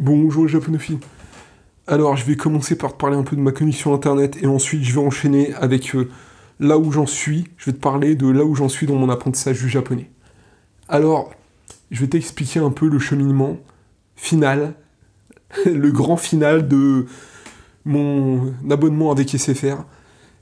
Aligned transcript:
Bonjour 0.00 0.44
les 0.44 0.48
japonophiles. 0.48 0.98
Alors, 1.86 2.16
je 2.16 2.24
vais 2.24 2.34
commencer 2.34 2.74
par 2.74 2.94
te 2.94 2.96
parler 2.96 3.18
un 3.18 3.22
peu 3.22 3.36
de 3.36 3.42
ma 3.42 3.52
connexion 3.52 3.92
internet 3.92 4.38
et 4.40 4.46
ensuite 4.46 4.82
je 4.82 4.94
vais 4.94 5.06
enchaîner 5.06 5.52
avec 5.52 5.94
euh, 5.94 6.08
là 6.58 6.78
où 6.78 6.90
j'en 6.90 7.04
suis. 7.04 7.48
Je 7.58 7.66
vais 7.66 7.76
te 7.76 7.82
parler 7.82 8.14
de 8.14 8.26
là 8.26 8.42
où 8.42 8.54
j'en 8.54 8.70
suis 8.70 8.86
dans 8.86 8.94
mon 8.94 9.10
apprentissage 9.10 9.60
du 9.60 9.68
japonais. 9.68 10.08
Alors, 10.88 11.34
je 11.90 12.00
vais 12.00 12.06
t'expliquer 12.06 12.60
un 12.60 12.70
peu 12.70 12.88
le 12.88 12.98
cheminement 12.98 13.58
final, 14.16 14.72
le 15.66 15.92
grand 15.92 16.16
final 16.16 16.66
de 16.66 17.04
mon 17.84 18.54
abonnement 18.70 19.12
avec 19.12 19.28
SFR. 19.28 19.84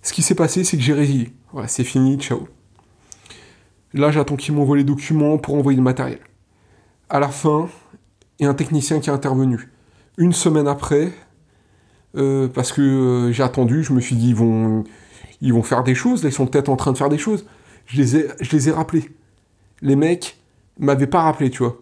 Ce 0.03 0.13
qui 0.13 0.23
s'est 0.23 0.37
passé, 0.37 0.63
c'est 0.63 0.77
que 0.77 0.85
j'ai 0.85 0.95
résilié. 0.95 1.33
Voilà, 1.53 1.67
c'est 1.67 1.83
fini, 1.83 2.17
ciao. 2.17 2.47
Là, 3.93 4.13
j'attends 4.13 4.37
qu'ils 4.37 4.55
m'envoient 4.55 4.77
les 4.77 4.85
documents 4.85 5.37
pour 5.37 5.57
envoyer 5.57 5.79
le 5.79 5.83
matériel. 5.83 6.21
À 7.11 7.19
la 7.19 7.29
fin, 7.29 7.69
et 8.39 8.47
un 8.47 8.55
technicien 8.55 9.01
qui 9.01 9.11
est 9.11 9.13
intervenu. 9.13 9.71
Une 10.17 10.33
semaine 10.33 10.69
après, 10.69 11.13
euh, 12.17 12.49
parce 12.49 12.73
que 12.73 12.81
euh, 12.81 13.33
j'ai 13.33 13.43
attendu, 13.43 13.83
je 13.85 13.93
me 13.93 14.01
suis 14.01 14.17
dit, 14.17 14.31
ils 14.31 14.35
vont, 14.35 14.85
ils 15.41 15.53
vont 15.53 15.63
faire 15.63 15.85
des 15.85 15.95
choses, 15.95 16.23
ils 16.25 16.33
sont 16.33 16.47
peut-être 16.47 16.69
en 16.69 16.77
train 16.77 16.93
de 16.93 16.99
faire 16.99 17.09
des 17.09 17.19
choses. 17.19 17.47
Je 17.87 17.97
les 17.97 18.17
ai, 18.17 18.29
je 18.41 18.51
les 18.51 18.69
ai 18.69 18.73
rappelés. 18.73 19.11
Les 19.83 19.97
mecs 19.97 20.37
m'avaient 20.79 21.07
pas 21.07 21.23
rappelé, 21.23 21.51
tu 21.51 21.63
vois. 21.63 21.79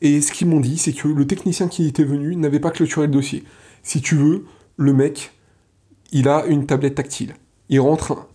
Et 0.00 0.20
ce 0.20 0.32
qu'ils 0.32 0.48
m'ont 0.48 0.60
dit, 0.60 0.78
c'est 0.78 0.92
que 0.92 1.08
le 1.08 1.26
technicien 1.26 1.68
qui 1.68 1.86
était 1.86 2.04
venu 2.04 2.36
n'avait 2.36 2.60
pas 2.60 2.70
clôturé 2.70 3.06
le 3.06 3.12
dossier. 3.12 3.44
Si 3.82 4.00
tu 4.00 4.14
veux, 4.14 4.44
le 4.76 4.92
mec, 4.92 5.32
il 6.12 6.28
a 6.28 6.44
une 6.46 6.66
tablette 6.66 6.96
tactile. 6.96 7.34
Il 7.68 7.80
rentre, 7.80 8.28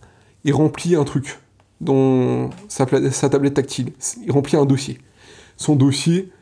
il 0.44 0.52
remplit 0.52 0.96
un 0.96 1.04
truc 1.04 1.38
dans 1.80 2.50
sa, 2.68 2.86
sa 3.10 3.28
tablette 3.28 3.54
tactile. 3.54 3.92
Il 4.24 4.32
remplit 4.32 4.56
un 4.56 4.64
dossier. 4.64 4.98
Son 5.56 5.76
dossier, 5.76 6.32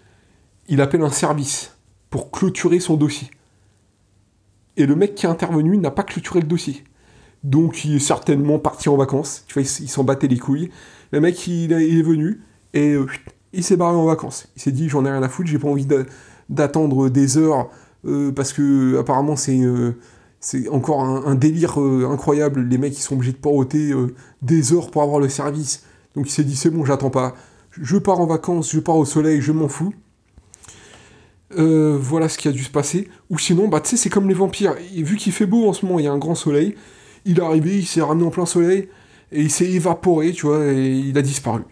il 0.71 0.81
appelle 0.81 1.03
un 1.03 1.11
service 1.11 1.77
pour 2.09 2.31
clôturer 2.31 2.81
son 2.81 2.97
dossier. 2.97 3.29
Et 4.77 4.87
le 4.87 4.95
mec 4.95 5.15
qui 5.15 5.27
est 5.27 5.29
intervenu 5.29 5.77
n'a 5.77 5.91
pas 5.91 6.05
clôturé 6.05 6.41
le 6.41 6.47
dossier. 6.47 6.85
Donc 7.43 7.85
il 7.85 7.97
est 7.97 7.99
certainement 7.99 8.59
parti 8.59 8.89
en 8.89 8.97
vacances. 8.97 9.45
Tu 9.47 9.55
vois, 9.55 9.63
il 9.63 9.89
s'en 9.89 10.05
battait 10.05 10.29
les 10.29 10.39
couilles. 10.39 10.71
Le 11.11 11.21
mec, 11.21 11.47
il, 11.49 11.73
est 11.73 12.03
venu 12.03 12.41
et 12.73 12.93
euh, 12.95 13.07
il 13.53 13.65
s'est 13.65 13.77
barré 13.77 13.97
en 13.97 14.05
vacances. 14.05 14.49
Il 14.57 14.63
s'est 14.63 14.71
dit, 14.71 14.89
j'en 14.89 15.05
ai 15.05 15.11
rien 15.11 15.23
à 15.23 15.29
foutre, 15.29 15.49
j'ai 15.51 15.59
pas 15.59 15.69
envie 15.69 15.89
d'attendre 16.49 17.09
des 17.09 17.37
heures 17.37 17.69
euh, 18.07 18.31
parce 18.31 18.53
que 18.53 18.97
apparemment 18.99 19.37
c'est 19.37 19.61
euh, 19.61 19.97
encore 20.71 21.01
un, 21.01 21.35
délire 21.35 21.79
incroyable. 21.79 22.63
Les 22.63 22.79
mecs, 22.79 22.97
ils 22.97 23.03
sont 23.03 23.15
obligés 23.15 23.33
de 23.33 23.39
poroter 23.39 23.93
des 24.41 24.73
heures 24.73 24.91
pour 24.93 25.03
avoir 25.03 25.19
le 25.19 25.29
service. 25.29 25.83
Donc 26.15 26.29
il 26.29 26.33
s'est 26.33 26.45
dit, 26.45 26.55
c'est 26.55 26.71
bon, 26.71 26.85
j'attends 26.85 27.11
pas. 27.11 27.35
Je 27.73 27.99
pars 27.99 28.21
en 28.21 28.27
vacances, 28.27 28.71
je 28.71 28.79
pars 28.79 28.97
au 28.97 29.05
soleil, 29.05 29.41
je 29.41 29.51
m'en 29.51 29.69
fous. 29.69 29.93
Euh, 31.59 31.99
voilà 32.01 32.29
ce 32.29 32.39
qui 32.39 32.49
a 32.49 32.53
dû 32.53 32.63
se 32.63 32.71
passer. 32.71 33.09
Ou 33.29 33.39
sinon, 33.39 33.69
bah, 33.69 33.81
tu 33.81 33.91
sais, 33.91 33.97
c'est 33.97 34.11
comme 34.11 34.29
les 34.29 34.35
vampires. 34.35 34.75
vu 34.93 35.17
qu'il 35.17 35.33
fait 35.33 35.47
beau 35.47 35.69
en 35.69 35.73
ce 35.73 35.85
moment, 35.85 35.99
il 35.99 36.05
y 36.05 36.09
a 36.09 36.13
un 36.13 36.19
grand 36.19 36.35
soleil, 36.35 36.75
il 37.25 37.39
est 37.39 37.43
arrivé, 37.43 37.79
il 37.79 37.87
s'est 37.87 38.03
ramené 38.03 38.25
en 38.25 38.31
plein 38.31 38.47
soleil, 38.47 38.89
et 39.33 39.41
il 39.43 39.51
s'est 39.51 39.71
évaporé, 39.71 40.33
tu 40.33 40.47
vois, 40.47 40.65
et 40.67 40.91
il 40.91 41.17
a 41.19 41.23
disparu. 41.23 41.63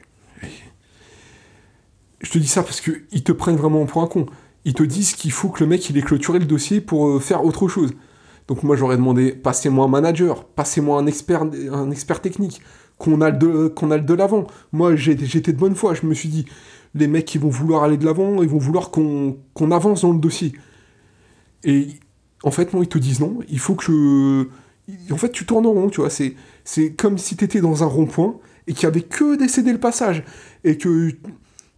Je 2.21 2.31
te 2.31 2.39
dis 2.39 2.49
ça 2.49 2.63
parce 2.63 2.81
qu'ils 2.81 3.23
te 3.23 3.33
prennent 3.33 3.57
vraiment 3.57 3.87
pour 3.87 4.03
un 4.03 4.09
con. 4.09 4.27
Ils 4.65 4.75
te 4.75 4.83
disent 4.83 5.15
qu'il 5.15 5.31
faut 5.31 5.49
que 5.49 5.63
le 5.63 5.69
mec 5.69 5.89
il 5.89 5.97
ait 5.97 6.03
clôturé 6.03 6.41
le 6.41 6.45
dossier 6.45 6.81
pour 6.81 7.07
euh, 7.07 7.21
faire 7.21 7.45
autre 7.45 7.69
chose. 7.69 7.93
Donc 8.49 8.65
moi 8.65 8.77
j'aurais 8.77 8.97
demandé, 8.97 9.33
passez-moi 9.33 9.85
un 9.85 9.89
manager, 9.89 10.45
passez-moi 10.45 10.99
un 10.99 11.07
expert, 11.07 11.43
un 11.43 11.91
expert 11.91 12.21
technique, 12.21 12.61
qu'on 12.99 13.21
a, 13.21 13.31
le 13.31 13.69
qu'on 13.69 13.91
a 13.91 13.99
de 13.99 14.15
l'avant. 14.15 14.47
Moi 14.73 14.97
j'étais 14.97 15.53
de 15.53 15.59
bonne 15.59 15.75
foi, 15.75 15.95
je 15.95 16.07
me 16.07 16.15
suis 16.15 16.29
dit, 16.29 16.47
les 16.95 17.07
mecs 17.07 17.25
qui 17.25 17.39
vont 17.39 17.49
vouloir 17.49 17.85
aller 17.85 17.97
de 17.97 18.05
l'avant, 18.05 18.43
ils 18.43 18.49
vont 18.49 18.59
vouloir 18.59 18.91
qu'on 18.91 19.71
avance 19.71 20.03
dans 20.03 20.13
le 20.13 20.19
dossier. 20.19 20.53
Et 21.65 21.89
en 22.43 22.51
fait, 22.51 22.73
non, 22.73 22.83
ils 22.83 22.89
te 22.89 22.99
disent 22.99 23.21
non, 23.21 23.39
il 23.49 23.59
faut 23.59 23.75
que 23.75 24.49
En 25.11 25.17
fait, 25.17 25.31
tu 25.31 25.45
tournes 25.45 25.67
en 25.67 25.73
rond, 25.73 25.89
tu 25.89 26.01
vois, 26.01 26.11
c'est 26.11 26.93
comme 26.93 27.19
si 27.19 27.37
tu 27.37 27.45
étais 27.45 27.61
dans 27.61 27.83
un 27.83 27.87
rond-point 27.87 28.37
et 28.67 28.75
qu'il 28.75 28.89
n'y 28.89 28.95
avait 28.95 29.07
que 29.07 29.37
décédé 29.37 29.73
le 29.73 29.81
passage, 29.81 30.23
et 30.63 30.77
que 30.77 31.11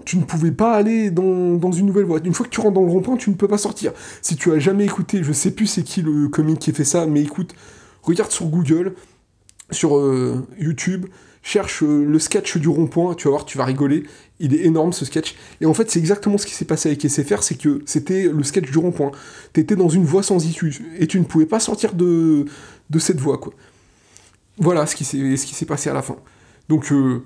tu 0.05 0.19
ne 0.19 0.25
pouvais 0.25 0.51
pas 0.51 0.75
aller 0.75 1.11
dans, 1.11 1.73
une 1.73 1.87
nouvelle 1.87 2.05
voie. 2.05 2.19
Une 2.25 2.35
fois 2.35 2.47
que 2.47 2.51
tu 2.51 2.61
rentres 2.61 2.75
dans 2.75 2.85
le 2.85 2.91
rond-point, 2.91 3.17
tu 3.17 3.31
ne 3.31 3.37
peux 3.37 3.47
pas 3.47 3.59
sortir. 3.59 3.93
Si 4.23 4.35
tu 4.37 4.53
as 4.53 4.59
jamais 4.59 4.85
écouté, 4.85 5.23
je 5.23 5.33
sais 5.33 5.53
plus 5.53 5.67
c'est 5.67 5.85
qui 5.85 6.03
le 6.03 6.29
comique 6.29 6.59
qui 6.59 6.73
fait 6.73 6.85
ça, 6.85 7.07
mais 7.07 7.23
écoute, 7.23 7.55
regarde 8.03 8.33
sur 8.33 8.47
Google, 8.47 8.95
sur 9.71 9.97
euh, 9.97 10.47
YouTube, 10.59 11.07
cherche 11.43 11.83
euh, 11.83 12.05
le 12.05 12.19
sketch 12.19 12.57
du 12.59 12.69
rond-point, 12.69 13.15
tu 13.15 13.25
vas 13.25 13.31
voir, 13.31 13.45
tu 13.45 13.59
vas 13.59 13.65
rigoler. 13.65 14.05
Il 14.39 14.55
est 14.55 14.65
énorme 14.65 14.93
ce 14.93 15.05
sketch. 15.05 15.35
Et 15.61 15.67
en 15.67 15.75
fait, 15.75 15.91
c'est 15.91 15.99
exactement 15.99 16.39
ce 16.39 16.47
qui 16.47 16.55
s'est 16.55 16.65
passé 16.65 16.89
avec 16.89 17.03
SFR, 17.03 17.43
c'est 17.43 17.57
que 17.57 17.83
c'était 17.87 18.25
le 18.25 18.43
sketch 18.43 18.71
du 18.71 18.79
rond-point. 18.79 19.11
T'étais 19.53 19.77
dans 19.77 19.89
une 19.89 20.05
voie 20.05 20.23
sans 20.23 20.45
issue 20.45 20.83
et 20.99 21.07
tu 21.07 21.19
ne 21.19 21.25
pouvais 21.25 21.47
pas 21.47 21.61
sortir 21.61 21.95
de, 21.95 22.47
cette 22.99 23.21
voie, 23.21 23.39
quoi. 23.39 23.53
Voilà 24.59 24.85
ce 24.87 24.95
qui 24.95 25.05
s'est 25.05 25.67
passé 25.67 25.89
à 25.89 25.95
la 25.95 26.03
fin. 26.03 26.17
Donc, 26.69 26.93
euh, 26.93 27.23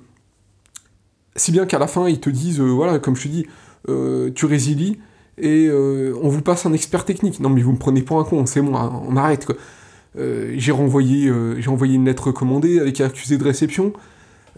si 1.35 1.51
bien 1.51 1.67
qu'à 1.67 1.79
la 1.79 1.89
fin, 1.89 2.09
ils 2.09 2.21
te 2.21 2.31
disent, 2.31 2.61
voilà, 2.61 3.01
comme 3.01 3.17
je 3.17 3.25
te 3.25 3.29
dis, 3.29 3.47
tu 4.35 4.47
résilies 4.47 4.99
et 5.39 5.69
on 5.71 6.29
vous 6.29 6.43
passe 6.43 6.65
un 6.67 6.73
expert 6.73 7.05
technique. 7.05 7.41
Non, 7.41 7.51
mais 7.51 7.63
vous 7.63 7.73
me 7.73 7.79
prenez 7.79 8.03
pour 8.03 8.21
un 8.21 8.25
con, 8.25 8.47
c'est 8.47 8.61
moi, 8.61 9.03
on 9.09 9.17
arrête. 9.17 9.47
Euh, 10.17 10.55
j'ai 10.57 10.73
renvoyé, 10.73 11.29
euh, 11.29 11.61
une 11.83 12.05
lettre 12.05 12.29
recommandée 12.29 12.79
avec 12.79 13.01
accusé 13.01 13.37
de 13.37 13.45
réception. 13.45 13.93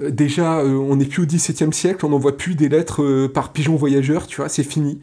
Euh, 0.00 0.10
déjà, 0.10 0.62
on 0.64 0.96
n'est 0.96 1.06
plus 1.06 1.22
au 1.22 1.26
XVIIe 1.26 1.72
siècle, 1.72 2.04
on 2.04 2.10
n'envoie 2.10 2.36
plus 2.36 2.54
des 2.54 2.68
lettres 2.68 3.26
par 3.28 3.52
pigeon 3.52 3.76
voyageur, 3.76 4.26
tu 4.26 4.36
vois, 4.36 4.48
c'est 4.48 4.62
fini. 4.62 5.00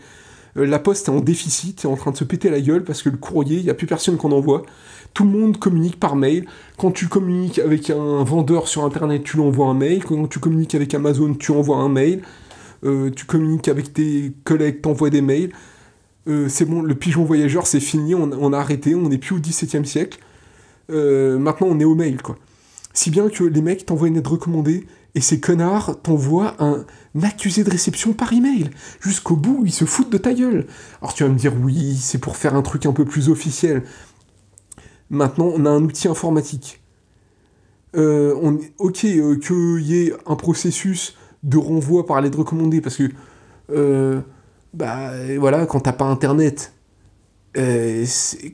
la 0.56 0.78
poste 0.78 1.08
est 1.08 1.12
en 1.12 1.20
déficit, 1.20 1.84
est 1.86 1.88
en 1.88 1.96
train 1.96 2.12
de 2.12 2.18
se 2.18 2.24
péter 2.24 2.50
la 2.50 2.62
gueule 2.62 2.84
parce 2.84 3.02
que 3.02 3.10
le 3.10 3.18
courrier, 3.18 3.58
il 3.58 3.64
n'y 3.64 3.72
a 3.72 3.74
plus 3.74 3.88
personne 3.88 4.18
qu'on 4.18 4.32
envoie. 4.32 4.64
Tout 5.16 5.24
le 5.24 5.32
monde 5.32 5.58
communique 5.58 6.00
par 6.00 6.16
mail. 6.16 6.46
Quand 6.78 6.92
tu 6.92 7.08
communiques 7.08 7.60
avec 7.60 7.90
un 7.90 8.24
vendeur 8.24 8.68
sur 8.68 8.84
internet, 8.84 9.24
tu 9.24 9.38
lui 9.38 9.44
envoies 9.44 9.68
un 9.68 9.74
mail. 9.74 10.04
Quand 10.04 10.28
tu 10.28 10.40
communiques 10.40 10.76
avec 10.76 10.94
Amazon, 10.94 11.34
tu 11.34 11.52
envoies 11.52 11.78
un 11.78 11.90
mail. 11.90 12.22
tu 12.84 13.26
communiques 13.26 13.68
avec 13.68 13.94
tes 13.94 14.34
collègues, 14.44 14.82
t'envoies 14.82 15.10
des 15.10 15.22
mails. 15.22 15.52
c'est 16.48 16.66
bon, 16.66 16.84
le 16.84 16.96
pigeon 16.96 17.24
voyageur, 17.26 17.66
c'est 17.66 17.80
fini, 17.80 18.14
on, 18.14 18.32
on, 18.32 18.54
a 18.54 18.60
arrêté, 18.60 18.94
on 18.94 19.10
n'est 19.10 19.18
plus 19.18 19.36
au 19.36 19.40
XVIIe 19.40 19.86
siècle. 19.86 20.20
Euh, 20.90 21.38
maintenant 21.38 21.68
on 21.70 21.80
est 21.80 21.86
au 21.86 21.96
mail, 21.96 22.22
quoi. 22.22 22.38
Si 22.94 23.10
bien 23.10 23.30
que 23.30 23.44
les 23.44 23.62
mecs 23.62 23.86
t'envoient 23.86 24.08
une 24.08 24.18
aide 24.18 24.28
recommandée 24.28 24.86
et 25.16 25.22
ces 25.22 25.40
connards 25.40 26.02
t'envoient 26.02 26.56
un 26.60 26.86
accusé 27.22 27.64
de 27.64 27.70
réception 27.70 28.14
par 28.14 28.34
email. 28.34 28.70
Jusqu'au 29.00 29.36
bout, 29.36 29.64
ils 29.66 29.72
se 29.72 29.86
foutent 29.86 30.12
de 30.12 30.18
ta 30.18 30.34
gueule. 30.34 30.68
Alors 31.02 31.14
tu 31.14 31.24
vas 31.24 31.30
me 31.30 31.38
dire, 31.38 31.54
oui, 31.62 31.96
c'est 31.96 32.18
pour 32.18 32.38
faire 32.38 32.56
un 32.56 32.62
truc 32.62 32.86
un 32.86 32.94
peu 32.94 33.06
plus 33.06 33.30
officiel. 33.30 33.84
Maintenant, 35.10 35.52
on 35.54 35.66
a 35.66 35.70
un 35.70 35.84
outil 35.84 36.08
informatique. 36.08 36.82
Euh, 37.96 38.34
ok, 38.80 39.06
euh, 39.06 39.36
qu'il 39.38 39.86
y 39.86 40.04
ait 40.04 40.14
un 40.26 40.36
processus 40.36 41.16
de 41.44 41.58
renvoi 41.58 42.06
par 42.06 42.20
l'aide 42.22 42.36
recommandée, 42.36 42.82
parce 42.82 42.98
que, 42.98 44.22
bah 44.74 45.12
voilà, 45.38 45.66
quand 45.66 45.82
t'as 45.82 45.94
pas 45.94 46.06
internet, 46.06 46.74
euh, 47.58 48.06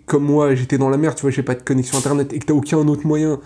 comme 0.06 0.26
moi, 0.26 0.56
j'étais 0.56 0.78
dans 0.78 0.90
la 0.90 0.98
merde, 0.98 1.16
tu 1.16 1.22
vois, 1.22 1.32
j'ai 1.32 1.44
pas 1.44 1.56
de 1.56 1.62
connexion 1.62 1.98
internet 1.98 2.34
et 2.34 2.40
que 2.40 2.46
t'as 2.46 2.54
aucun 2.54 2.78
autre 2.88 3.08
moyen, 3.08 3.40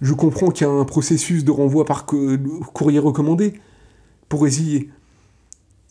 je 0.00 0.12
comprends 0.12 0.50
qu'il 0.50 0.66
y 0.66 0.70
a 0.70 0.72
un 0.72 0.84
processus 0.84 1.44
de 1.44 1.50
renvoi 1.50 1.84
par 1.84 2.06
courrier 2.06 2.98
recommandé 2.98 3.54
pour 4.28 4.42
résilier. 4.42 4.90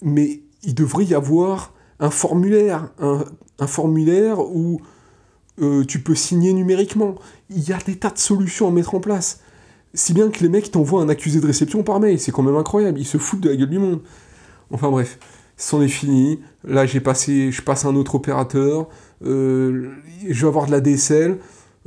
Mais 0.01 0.41
il 0.63 0.75
devrait 0.75 1.06
y 1.06 1.13
avoir 1.13 1.73
un 2.00 2.09
formulaire, 2.09 2.90
un, 3.00 3.68
formulaire 3.68 4.40
où 4.40 4.81
euh, 5.62 5.84
tu 5.85 6.00
peux 6.00 6.16
signer 6.16 6.53
numériquement. 6.53 7.16
Il 7.50 7.68
y 7.68 7.74
a 7.74 7.78
des 7.78 7.95
tas 7.95 8.12
de 8.12 8.18
solutions 8.18 8.68
à 8.68 8.72
mettre 8.72 8.95
en 8.95 9.00
place. 9.00 9.41
Si 9.94 10.13
bien 10.13 10.29
que 10.29 10.41
les 10.41 10.50
mecs 10.50 10.69
t'envoient 10.69 11.01
un 11.01 11.09
accusé 11.09 11.39
de 11.39 11.47
réception 11.47 11.81
par 11.81 12.00
mail, 12.00 12.19
c'est 12.19 12.31
quand 12.31 12.44
même 12.44 12.56
incroyable, 12.56 13.00
ils 13.00 13.06
se 13.06 13.18
foutent 13.18 13.41
de 13.41 13.50
la 13.50 13.56
gueule 13.56 13.69
du 13.69 13.79
monde. 13.79 14.01
Enfin 14.69 14.91
bref 14.91 15.18
c'en 15.57 15.81
est 15.81 15.88
fini. 15.88 16.40
Là, 16.63 16.85
j'ai 16.85 17.00
passé, 17.00 17.51
je 17.51 17.62
passe 17.62 17.84
à 17.84 17.90
un 17.90 17.95
autre 17.95 18.16
opérateur. 18.16 18.88
Euh, 19.25 19.89
je 20.27 20.42
vais 20.42 20.48
avoir 20.48 20.68
de 20.68 20.71
la 20.71 20.80
DSL. 20.80 21.38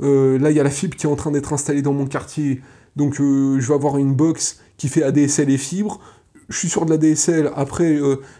Euh, 0.01 0.37
là, 0.37 0.51
il 0.51 0.57
y 0.57 0.59
a 0.59 0.63
la 0.63 0.69
fibre 0.69 0.95
qui 0.95 1.07
est 1.07 1.09
en 1.09 1.15
train 1.15 1.31
d'être 1.31 1.53
installée 1.53 1.81
dans 1.81 1.93
mon 1.93 2.05
quartier. 2.05 2.61
Donc, 2.97 3.19
euh, 3.21 3.59
je 3.59 3.67
vais 3.67 3.73
avoir 3.73 3.97
une 3.97 4.13
box 4.13 4.59
qui 4.77 4.89
fait 4.89 5.03
ADSL 5.03 5.49
et 5.49 5.57
fibre. 5.57 6.01
Je 6.49 6.57
suis 6.57 6.67
sur 6.67 6.85
de 6.85 6.89
la 6.89 6.97
DSL. 6.97 7.49
Après, 7.55 7.97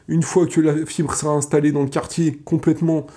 une 0.09 0.21
fois 0.21 0.45
que 0.45 0.59
la 0.59 0.85
fibre 0.85 1.15
sera 1.15 1.31
installée 1.31 1.71
dans 1.71 1.83
le 1.83 1.87
quartier 1.87 2.41
complètement, 2.43 3.07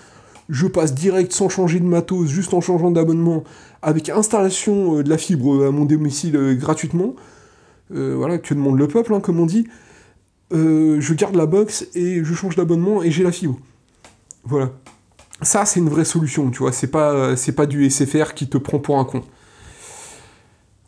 je 0.49 0.69
passe 0.69 0.95
direct 0.95 1.33
sans 1.33 1.49
changer 1.49 1.81
de 1.81 1.87
matos, 1.87 2.29
juste 2.29 2.55
en 2.55 2.61
changeant 2.61 2.93
d'abonnement, 2.93 3.43
avec 3.83 4.09
installation 4.09 5.03
de 5.03 5.09
la 5.09 5.19
fibre 5.19 5.67
à 5.67 5.73
mon 5.73 5.85
domicile 5.85 6.57
gratuitement. 6.61 7.17
voilà, 7.91 8.39
que 8.39 8.55
demande 8.55 8.79
le 8.79 8.87
peuple, 8.87 9.15
hein, 9.15 9.21
comme 9.21 9.41
on 9.41 9.47
dit. 9.47 9.67
Euh, 10.53 11.01
je 11.01 11.15
garde 11.15 11.37
la 11.37 11.47
box 11.47 11.87
et 11.95 12.23
je 12.23 12.35
change 12.35 12.57
d'abonnement 12.57 13.03
et 13.03 13.11
j'ai 13.11 13.25
la 13.25 13.33
fibre. 13.33 13.59
Voilà. 14.45 14.71
Ça, 15.43 15.65
c'est 15.65 15.81
une 15.81 15.89
vraie 15.89 16.05
solution, 16.05 16.51
tu 16.51 16.59
vois. 16.59 16.73
C'est 16.73 16.91
pas, 16.91 17.37
c'est 17.37 17.53
pas 17.53 17.67
du 17.67 17.89
SFR 17.91 18.35
qui 18.35 18.49
te 18.49 18.59
prend 18.59 18.79
pour 18.79 18.99
un 18.99 19.05
con. 19.05 19.23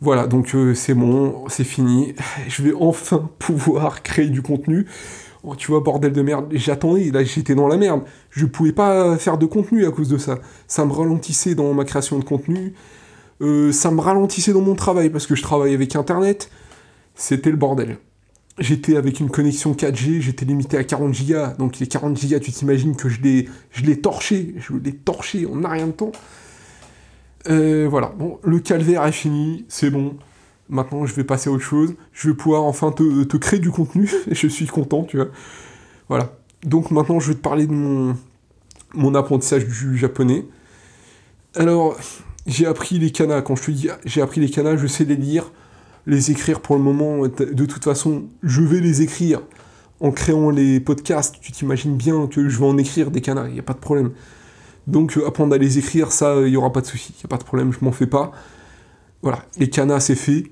Voilà, 0.01 0.27
donc 0.27 0.55
euh, 0.55 0.75
c'est 0.75 0.95
bon, 0.95 1.45
c'est 1.49 1.65
fini. 1.65 2.15
Je 2.49 2.63
vais 2.63 2.73
enfin 2.79 3.31
pouvoir 3.39 4.03
créer 4.03 4.29
du 4.29 4.43
contenu. 4.43 4.87
Oh, 5.43 5.55
tu 5.57 5.69
vois, 5.69 5.81
bordel 5.81 6.13
de 6.13 6.23
merde, 6.23 6.47
j'attendais, 6.53 7.11
là 7.13 7.23
j'étais 7.23 7.55
dans 7.55 7.69
la 7.69 7.77
merde. 7.77 8.03
Je 8.31 8.47
pouvais 8.47 8.73
pas 8.73 9.17
faire 9.17 9.39
de 9.39 9.47
contenu 9.47 9.87
à 9.87 9.91
cause 9.93 10.09
de 10.09 10.19
ça. 10.19 10.39
Ça 10.67 10.85
me 10.85 10.93
ralentissait 10.93 11.55
dans 11.55 11.73
ma 11.73 11.85
création 11.85 12.19
de 12.19 12.25
contenu. 12.25 12.75
Euh, 13.41 13.71
ça 13.71 13.91
me 13.91 14.01
ralentissait 14.01 14.53
dans 14.53 14.61
mon 14.61 14.75
travail 14.75 15.09
parce 15.11 15.27
que 15.27 15.35
je 15.37 15.43
travaillais 15.43 15.75
avec 15.75 15.95
Internet. 15.95 16.51
C'était 17.15 17.51
le 17.51 17.57
bordel. 17.57 17.99
J'étais 18.59 18.97
avec 18.97 19.21
une 19.21 19.29
connexion 19.29 19.75
4G, 19.75 20.21
j'étais 20.21 20.47
limité 20.47 20.79
à 20.79 20.85
40 20.85 21.13
Go. 21.27 21.35
Donc 21.59 21.79
les 21.79 21.87
40 21.87 22.15
Go, 22.15 22.39
tu 22.39 22.53
t'imagines 22.53 22.97
que 22.97 23.09
je 23.09 23.21
l'ai, 23.21 23.49
je 23.71 23.83
l'ai 23.83 24.01
torché. 24.01 24.55
Je 24.57 24.75
l'ai 24.75 24.93
torché 24.93 25.47
en 25.47 25.63
a 25.65 25.69
rien 25.69 25.89
de 25.89 25.93
temps. 25.93 26.13
Euh, 27.49 27.87
voilà, 27.89 28.13
bon, 28.17 28.39
le 28.43 28.59
calvaire 28.59 29.05
est 29.05 29.13
fini, 29.13 29.67
c'est 29.69 29.91
bon. 29.91 30.17
Maintenant, 30.69 31.07
je 31.07 31.15
vais 31.15 31.23
passer 31.23 31.49
à 31.49 31.53
autre 31.53 31.65
chose. 31.65 31.95
Je 32.13 32.31
vais 32.31 32.35
pouvoir 32.35 32.65
enfin 32.65 32.93
te, 32.93 33.37
créer 33.37 33.61
du 33.61 33.71
contenu. 33.71 34.11
Et 34.31 34.35
je 34.35 34.49
suis 34.49 34.67
content, 34.67 35.05
tu 35.05 35.17
vois. 35.19 35.29
Voilà. 36.09 36.33
Donc 36.65 36.91
maintenant, 36.91 37.21
je 37.21 37.29
vais 37.29 37.35
te 37.35 37.41
parler 37.41 37.67
de 37.67 37.73
mon, 37.73 38.17
mon 38.95 39.15
apprentissage 39.15 39.67
du 39.67 39.97
japonais. 39.97 40.47
Alors, 41.55 41.97
j'ai 42.47 42.67
appris 42.67 42.99
les 42.99 43.13
kanas. 43.13 43.43
Quand 43.43 43.55
je 43.55 43.63
te 43.65 43.71
dis 43.71 43.89
j'ai 44.05 44.23
appris 44.23 44.41
les 44.41 44.51
kanas, 44.51 44.77
je 44.77 44.87
sais 44.87 45.05
les 45.05 45.17
lire, 45.17 45.53
les 46.07 46.31
écrire 46.31 46.61
pour 46.61 46.77
le 46.77 46.83
moment. 46.83 47.27
De 47.27 47.65
toute 47.67 47.85
façon, 47.85 48.25
je 48.43 48.63
vais 48.63 48.81
les 48.81 49.03
écrire 49.03 49.43
en 50.01 50.11
créant 50.11 50.51
les 50.51 50.81
podcasts. 50.81 51.37
Tu 51.41 51.53
t'imagines 51.53 51.97
bien 51.97 52.27
que 52.27 52.49
je 52.49 52.59
vais 52.59 52.67
en 52.67 52.79
écrire 52.79 53.11
des 53.11 53.21
kanas, 53.21 53.49
il 53.49 53.55
n'y 53.55 53.59
a 53.59 53.65
pas 53.65 53.75
de 53.75 53.79
problème. 53.79 54.13
Donc, 54.87 55.17
euh, 55.17 55.27
apprendre 55.27 55.55
à 55.55 55.59
les 55.59 55.79
écrire, 55.79 56.13
ça, 56.13 56.37
il 56.43 56.51
n'y 56.51 56.57
aura 56.57 56.73
pas 56.73 56.81
de 56.81 56.87
souci. 56.87 57.13
Il 57.17 57.19
n'y 57.19 57.25
a 57.25 57.29
pas 57.29 57.39
de 57.39 57.45
problème, 57.45 57.73
je 57.73 57.85
m'en 57.85 57.93
fais 57.93 58.07
pas. 58.07 58.31
Voilà, 59.23 59.45
les 59.59 59.69
kanas, 59.69 60.01
c'est 60.01 60.15
fait. 60.15 60.45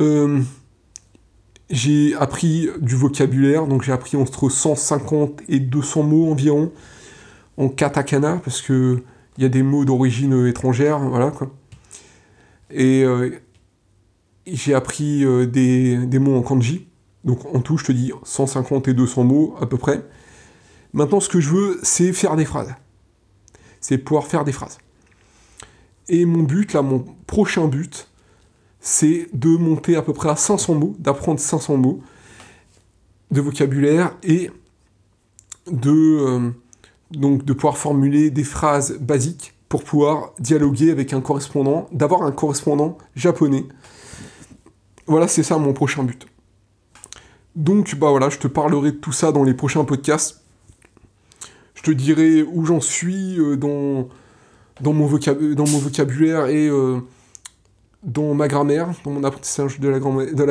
Euh, 0.00 0.40
j'ai 1.70 2.14
appris 2.16 2.68
du 2.80 2.96
vocabulaire, 2.96 3.66
donc 3.66 3.82
j'ai 3.82 3.92
appris 3.92 4.16
entre 4.16 4.48
150 4.48 5.42
et 5.48 5.60
200 5.60 6.02
mots 6.02 6.30
environ 6.30 6.72
en 7.56 7.68
katakana, 7.68 8.40
parce 8.44 8.60
que 8.60 9.02
il 9.36 9.42
y 9.42 9.46
a 9.46 9.48
des 9.48 9.62
mots 9.62 9.84
d'origine 9.84 10.46
étrangère, 10.46 10.98
voilà 10.98 11.30
quoi. 11.30 11.50
Et 12.70 13.04
euh, 13.04 13.30
j'ai 14.46 14.74
appris 14.74 15.24
euh, 15.24 15.46
des, 15.46 16.06
des, 16.06 16.18
mots 16.18 16.36
en 16.36 16.42
kanji, 16.42 16.86
donc 17.24 17.44
en 17.54 17.60
tout 17.60 17.76
je 17.78 17.84
te 17.84 17.92
dis 17.92 18.12
150 18.22 18.88
et 18.88 18.94
200 18.94 19.24
mots 19.24 19.56
à 19.60 19.66
peu 19.66 19.78
près. 19.78 20.04
Maintenant 20.92 21.20
ce 21.20 21.28
que 21.28 21.40
je 21.40 21.50
veux 21.50 21.80
c'est 21.82 22.12
faire 22.12 22.36
des 22.36 22.44
phrases. 22.44 22.74
C'est 23.80 23.98
pouvoir 23.98 24.26
faire 24.26 24.44
des 24.44 24.52
phrases. 24.52 24.78
Et 26.08 26.26
mon 26.26 26.42
but, 26.42 26.72
là, 26.72 26.82
mon 26.82 27.04
prochain 27.26 27.66
but, 27.66 28.08
c'est 28.80 29.28
de 29.32 29.48
monter 29.48 29.96
à 29.96 30.02
peu 30.02 30.12
près 30.12 30.28
à 30.28 30.36
500 30.36 30.74
mots, 30.74 30.96
d'apprendre 30.98 31.40
500 31.40 31.76
mots 31.78 32.02
de 33.30 33.40
vocabulaire 33.40 34.14
et 34.22 34.50
de, 35.70 35.90
euh, 35.90 36.50
donc 37.10 37.44
de 37.44 37.52
pouvoir 37.54 37.78
formuler 37.78 38.30
des 38.30 38.44
phrases 38.44 38.98
basiques 38.98 39.54
pour 39.68 39.82
pouvoir 39.82 40.34
dialoguer 40.38 40.90
avec 40.90 41.12
un 41.14 41.20
correspondant, 41.20 41.88
d'avoir 41.90 42.22
un 42.22 42.32
correspondant 42.32 42.98
japonais. 43.16 43.64
Voilà, 45.06 45.28
c'est 45.28 45.42
ça 45.42 45.58
mon 45.58 45.72
prochain 45.72 46.02
but. 46.02 46.26
Donc, 47.56 47.94
bah 47.96 48.10
voilà, 48.10 48.30
je 48.30 48.38
te 48.38 48.48
parlerai 48.48 48.92
de 48.92 48.96
tout 48.96 49.12
ça 49.12 49.32
dans 49.32 49.44
les 49.44 49.54
prochains 49.54 49.84
podcasts. 49.84 50.42
Je 51.74 51.82
te 51.82 51.90
dirai 51.90 52.42
où 52.42 52.64
j'en 52.64 52.80
suis 52.80 53.38
euh, 53.38 53.56
dans, 53.56 54.08
dans, 54.80 54.92
mon 54.92 55.06
vocabulaire 55.06 56.46
et 56.46 56.68
euh, 56.68 57.00
dans 58.02 58.34
ma 58.34 58.48
grammaire, 58.48 58.90
dans 59.04 59.10
mon 59.10 59.24
apprentissage 59.24 59.80
de 59.80 59.88
la, 59.88 59.98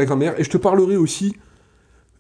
grammaire, 0.06 0.40
et 0.40 0.44
je 0.44 0.50
te 0.50 0.58
parlerai 0.58 0.98
aussi 0.98 1.36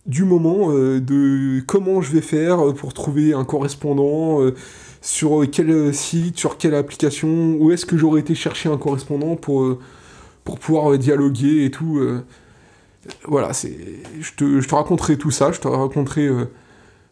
du 0.06 0.24
moment 0.26 0.72
euh, 0.72 1.00
de 1.00 1.62
comment 1.66 2.02
je 2.02 2.12
vais 2.12 2.22
faire 2.22 2.74
pour 2.76 2.94
trouver 2.94 3.34
un 3.34 3.46
correspondant, 3.46 4.42
euh, 4.42 4.54
sur 5.02 5.44
quel 5.52 5.94
site, 5.94 6.38
sur 6.38 6.58
quelle 6.58 6.76
application, 6.76 7.56
où 7.60 7.72
est-ce 7.72 7.86
que 7.86 7.98
j'aurais 7.98 8.22
été 8.22 8.36
chercher 8.36 8.70
un 8.70 8.78
correspondant 8.78 9.36
pour, 9.36 9.64
euh, 9.64 9.80
pour 10.44 10.60
pouvoir 10.60 10.98
dialoguer 10.98 11.66
et 11.66 11.72
tout. 11.72 12.02
voilà, 13.26 13.54
c'est, 13.54 13.78
je 14.20 14.34
te, 14.34 14.76
raconterai 14.76 15.18
tout 15.18 15.32
ça, 15.32 15.52
je 15.52 15.60
te 15.60 15.68
raconterai 15.68 16.30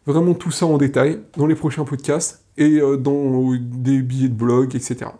vraiment 0.06 0.34
tout 0.34 0.50
ça 0.50 0.66
en 0.66 0.78
détail 0.78 1.20
dans 1.36 1.46
les 1.46 1.54
prochains 1.54 1.84
podcasts 1.84 2.42
et 2.56 2.80
dans 2.98 3.52
des 3.54 4.02
billets 4.02 4.28
de 4.28 4.34
blog, 4.34 4.74
etc. 4.74 5.10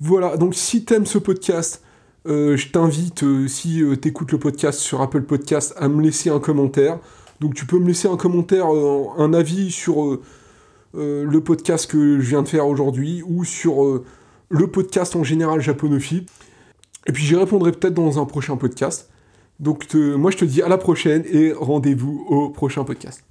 Voilà, 0.00 0.36
donc 0.36 0.56
si 0.56 0.84
t'aimes 0.84 1.06
ce 1.06 1.18
podcast, 1.18 1.82
euh, 2.26 2.56
je 2.56 2.68
t'invite, 2.68 3.24
euh, 3.24 3.48
si 3.48 3.82
euh, 3.82 3.96
t'écoutes 3.96 4.32
le 4.32 4.38
podcast 4.38 4.78
sur 4.78 5.00
Apple 5.00 5.22
Podcast, 5.22 5.74
à 5.76 5.88
me 5.88 6.02
laisser 6.02 6.30
un 6.30 6.38
commentaire. 6.40 6.98
Donc 7.40 7.54
tu 7.54 7.66
peux 7.66 7.78
me 7.78 7.86
laisser 7.86 8.08
un 8.08 8.16
commentaire, 8.16 8.66
un 8.66 9.34
avis 9.34 9.72
sur 9.72 10.20
le 10.94 11.40
podcast 11.40 11.90
que 11.90 12.20
je 12.20 12.28
viens 12.28 12.42
de 12.42 12.48
faire 12.48 12.68
aujourd'hui 12.68 13.22
ou 13.26 13.44
sur 13.44 14.00
le 14.48 14.66
podcast 14.68 15.16
en 15.16 15.24
général 15.24 15.60
japonophile. 15.60 16.26
Et 17.06 17.12
puis 17.12 17.24
j'y 17.24 17.36
répondrai 17.36 17.72
peut-être 17.72 17.94
dans 17.94 18.20
un 18.20 18.24
prochain 18.24 18.56
podcast. 18.56 19.10
Donc 19.60 19.92
moi 19.94 20.30
je 20.30 20.38
te 20.38 20.44
dis 20.44 20.62
à 20.62 20.68
la 20.68 20.78
prochaine 20.78 21.24
et 21.30 21.52
rendez-vous 21.52 22.24
au 22.28 22.50
prochain 22.50 22.84
podcast. 22.84 23.24